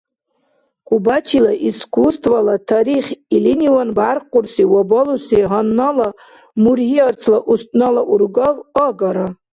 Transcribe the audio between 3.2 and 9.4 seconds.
илиниван бяркъурси ва балуси гьаннала мургьи-арцла устнала ургав агара.